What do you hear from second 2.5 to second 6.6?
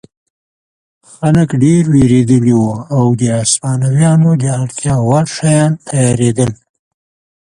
وو او د هسپانویانو د اړتیا وړ شیان تیارېدل.